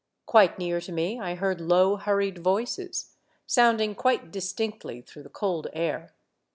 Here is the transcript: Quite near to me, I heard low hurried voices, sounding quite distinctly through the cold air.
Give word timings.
Quite 0.25 0.57
near 0.57 0.81
to 0.81 0.91
me, 0.91 1.19
I 1.19 1.35
heard 1.35 1.61
low 1.61 1.95
hurried 1.95 2.39
voices, 2.39 3.13
sounding 3.45 3.93
quite 3.93 4.31
distinctly 4.31 5.01
through 5.03 5.21
the 5.21 5.29
cold 5.29 5.67
air. 5.73 6.15